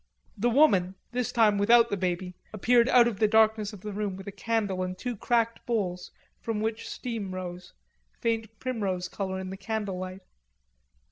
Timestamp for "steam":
6.89-7.35